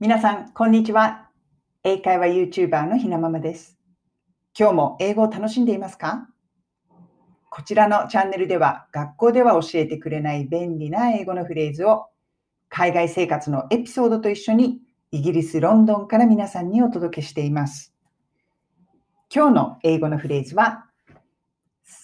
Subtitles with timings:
[0.00, 1.28] 皆さん、こんにちは。
[1.82, 3.76] 英会話 YouTuber のひなままです。
[4.56, 6.28] 今日も英語を楽しんでいますか？
[7.50, 12.06] こちらのチャンネルでは、学校では教えてくれない便利な英語のフレーズを、
[12.68, 14.78] 海外生活のエピソードと一緒に、
[15.10, 17.92] イギリス・ロンドンから皆さんにお届けしています。
[19.34, 20.86] 今日の英語のフレーズは、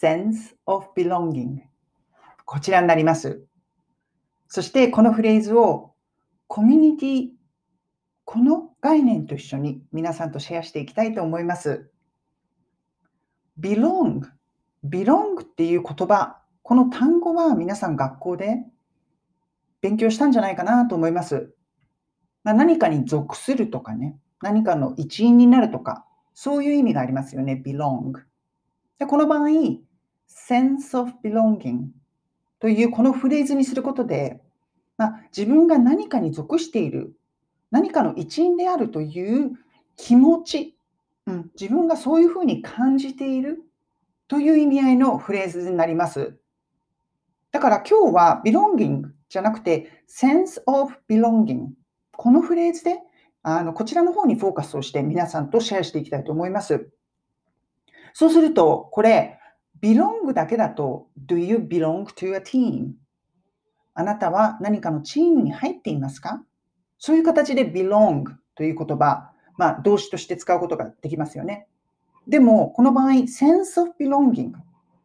[0.03, 1.61] sense of belonging。
[2.45, 3.45] こちらになります。
[4.49, 5.95] そして、このフレーズを
[6.49, 7.29] コミュニティ
[8.25, 11.91] この概念と一緒に皆さんとシェアしていきたいと思います。
[13.61, 14.23] belong。
[14.85, 18.65] belong っていう言葉、この単語は皆さん学校で
[19.81, 21.55] 勉強したんじゃないかなと思います。
[22.43, 28.23] まあ、何かに属するとかね、何かの一員になるとか、そういう意味がありますよね、belong。
[28.99, 29.49] でこの場合、
[30.29, 31.89] sense of belonging
[32.61, 34.41] というこのフレーズにすることで、
[34.97, 37.15] まあ、自分が何かに属している
[37.75, 39.51] 何かの一員であるという
[39.97, 40.77] 気持ち、
[41.27, 43.65] うん、自分がそういうふうに感じている
[44.29, 46.37] という意味合いのフレーズになります。
[47.51, 51.71] だから今日は belonging じゃなくて sense of belonging
[52.17, 52.99] このフレーズで
[53.43, 56.89] あのこちらの方にフォーカスをして皆さんとシェアしていきたいと思います。
[58.13, 59.41] そうするとこれ
[59.83, 62.93] belong だけだと do you belong to a team?
[63.95, 66.45] あなたは何かのチームに入っていますか？
[67.05, 68.25] そういう形で belong
[68.55, 71.69] という言葉、まあ、動詞として使うことができますよね。
[72.27, 74.53] でも、この場合、sense of belonging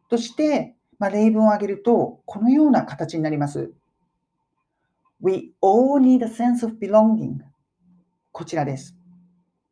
[0.08, 3.74] として、まあ、例文を挙げると、このような形になります。
[5.20, 7.40] We all need a sense of belonging.
[8.32, 8.96] こちらです。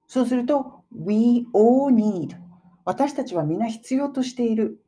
[0.06, 2.36] そうすると、We all need.
[2.84, 4.82] 私たちは皆必要としている。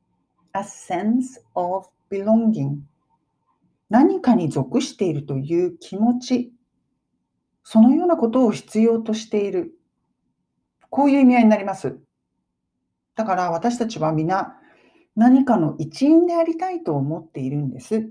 [0.52, 2.80] A sense of belonging.
[3.88, 6.52] 何かに属しているという気持ち。
[7.72, 9.78] そのようなことを必要としている。
[10.88, 12.00] こういう意味合いになります。
[13.14, 14.56] だから私たちは皆
[15.14, 18.10] 何かの一員でありたいと思っているんです。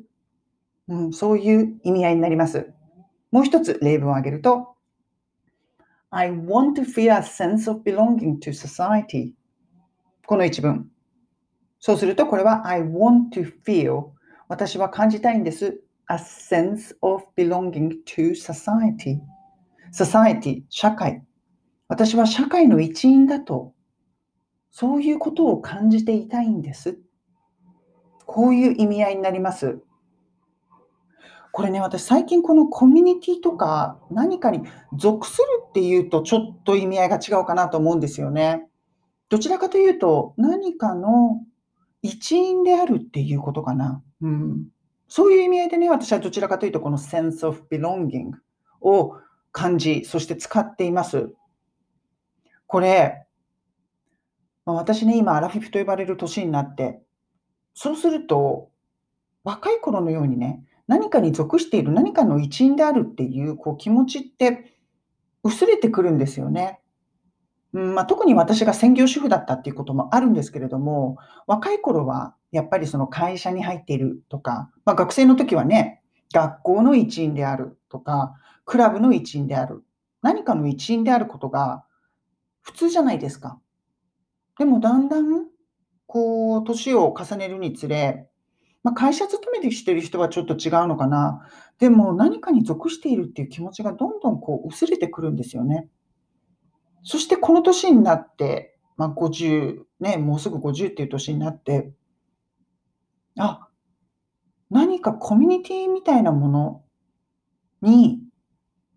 [0.87, 2.71] うん、そういう意味合いになります。
[3.31, 4.77] もう一つ例文を挙げると、
[6.09, 9.33] I want to feel a sense of belonging to society.
[10.25, 10.89] この一文。
[11.81, 14.11] そうするとこれは I want to feel
[14.47, 15.81] 私は感じたいんです。
[16.07, 19.19] a sense of belonging to society.
[19.91, 21.23] Society 社会。
[21.87, 23.73] 私は社会の一員だと
[24.71, 26.99] そういうことを感じていたいんです。
[28.25, 29.81] こういう意味合いになります。
[31.51, 34.61] これね私最近このコミュニティとか何かに
[34.95, 38.67] 属するっていうとちょっと意味合いが違うかなと思うんですよね。
[39.29, 41.41] どちらかというと何かの
[42.01, 44.03] 一員であるっていうことかな。
[44.21, 44.67] うん。
[45.07, 48.31] そういう意味合いでね私はどちらかというとこの sense of belonging
[48.81, 49.17] を
[49.51, 51.33] 感じ、そして使っています。
[52.67, 53.25] これ、
[54.65, 57.01] まあ私ね、今、アラフィフと呼ばれる年になって、
[57.73, 58.69] そうすると、
[59.43, 64.77] 若い頃のようにね、何かに属している、何かの一員であるっていうこう気持ちって
[65.43, 66.79] 薄れてくるんですよね。
[67.73, 76.01] うんまあ、特に私が専業主婦だったっていうこともあるんですけれども、若い頃はやっぱりその会社に入っているとか、まあ、学生の時はね、
[76.33, 78.35] 学校の一員であるとか、
[78.69, 79.83] クラブの一員である。
[80.21, 81.85] 何かの一員であることが
[82.61, 83.59] 普通じゃないですか。
[84.59, 85.47] でもだんだん、
[86.05, 88.29] こう、年を重ねるにつれ、
[88.83, 91.49] まあ、会社勤めてしてる人はちょっと違うのかな。
[91.79, 95.89] でも何かに属しているっていう気持ちがどんどんこう薄れてくるんですよね。
[97.01, 101.91] そしてこの年になって、まあ、50、ね、もうすぐ50っていう年になって、
[103.35, 103.67] あ、
[104.69, 106.83] 何かコミュニティみたいなもの
[107.81, 108.28] に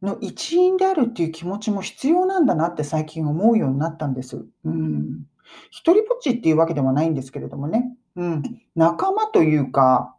[0.03, 4.45] の一員であるっていう気持ちも必要なんだなって最近思うようになったんです。
[4.65, 5.25] うん。
[5.71, 7.97] 一人ぼっちっていうわけではないんですけれどもね。
[8.17, 8.43] うん。
[8.75, 10.17] 仲間というか、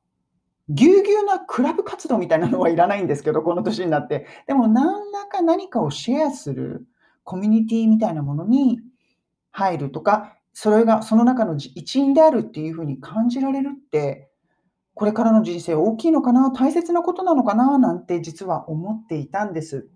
[0.69, 4.25] ぎゅうぎゅうなクラブ活動みたいなのはいらないんですけど、この年になって。
[4.47, 6.87] でも何らか何かをシェアする
[7.23, 8.79] コミュニティみたいなものに
[9.51, 14.29] 入るとか、それがその中の一員であるっていうふうに感じられるって、
[14.95, 19.87] これからの人生大きいのかな、大切なことなのかな、なんて実は思っていたんです。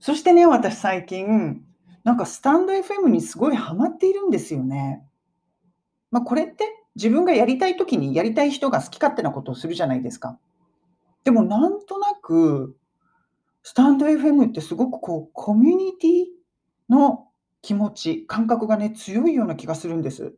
[0.00, 1.64] そしてね、私最近、
[2.02, 5.04] なんかスタンド FM にすごいハマっているんですよね。
[6.10, 6.64] まあ、これって
[6.96, 10.38] 自分がやりたい時にやりたい人が好き勝手なことをするじゃないですか。
[11.24, 12.76] でもなんとなく、
[13.62, 16.24] スタンド FM ってすごくこうコミュニティ
[16.88, 17.28] の
[17.62, 20.34] 気持ち、感覚がね、強いような気がするんです。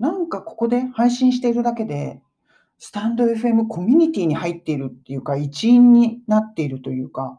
[0.00, 2.20] なんかここで配信しているだけで、
[2.82, 7.38] スタンド FM コミュニティに入っているっていうか、一員になっているというか、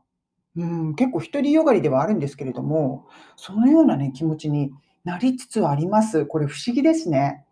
[0.56, 4.72] うん、結構独りよがりではあるんですけれども、そのようなね、気持ちに
[5.04, 6.28] なりつつあります。
[6.28, 7.44] これ不思議ですね。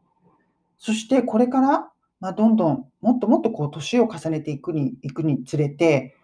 [0.78, 1.90] そしてこれから、
[2.20, 6.16] まあ、どんどん、もっともっとこう年を重ねていくにいくにつれて、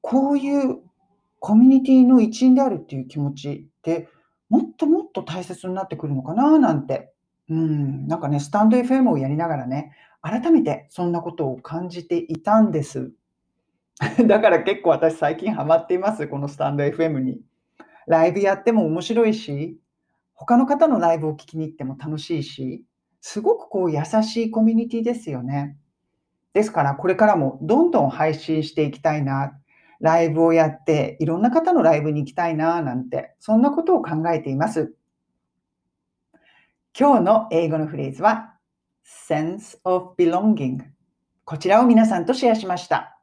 [0.00, 0.78] こういう
[1.38, 4.08] コミュニティの一員であるっていう気持ちって、
[4.48, 7.12] もっともっと大切になってくるのかななんて、
[7.48, 13.12] うん、なんかね、スタンド FM をやりながらね、改めてそんなことを感じていたんです。
[14.26, 17.40] だから結構私最近ハマっています、このスタンド FM に。
[18.06, 19.78] ライブやっても面白いし、
[20.34, 22.84] 他の方のライブを聞きに行っても楽しいし、
[23.20, 25.76] すごくこう優しいコミュニティですよね。
[26.52, 29.58] ですからこれからもどんどん配信していきたいな、
[30.00, 34.94] ライブをやっていろんな方のライブに行きたいななんて、そんなことを考えています。
[36.98, 38.54] 今日の英語のフレーズは
[39.28, 40.80] sense of belonging
[41.44, 43.20] こちらを皆さんとシェアしました。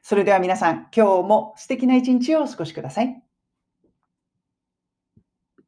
[0.00, 3.23] それでは皆さん、今日も素敵な一日をお過ごしください。